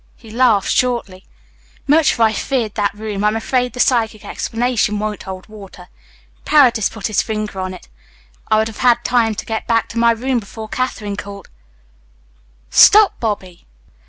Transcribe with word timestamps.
He 0.15 0.31
laughed 0.31 0.71
shortly. 0.71 1.25
"Much 1.85 2.13
as 2.13 2.19
I've 2.19 2.35
feared 2.35 2.73
that 2.73 2.95
room, 2.95 3.23
I'm 3.23 3.35
afraid 3.35 3.73
the 3.73 3.79
psychic 3.79 4.25
explanation 4.25 4.97
won't 4.97 5.21
hold 5.21 5.45
water. 5.45 5.89
Paredes 6.43 6.89
put 6.89 7.05
his 7.05 7.21
finger 7.21 7.59
on 7.59 7.71
it. 7.71 7.87
I 8.49 8.57
would 8.57 8.67
have 8.67 8.77
had 8.79 9.05
time 9.05 9.35
to 9.35 9.45
get 9.45 9.67
back 9.67 9.87
to 9.89 9.99
my 9.99 10.09
room 10.09 10.39
before 10.39 10.67
Katherine 10.69 11.17
called" 11.17 11.51
"Stop, 12.87 13.19
Bobby!" 13.19 13.67